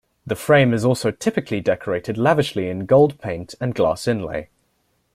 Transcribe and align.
The 0.25 0.35
frame 0.35 0.73
is 0.73 0.83
also 0.83 1.11
typically 1.11 1.61
decorated 1.61 2.17
lavishly 2.17 2.69
in 2.69 2.87
gold 2.87 3.19
paint 3.21 3.53
and 3.61 3.75
glass 3.75 4.07
inlay. 4.07 4.49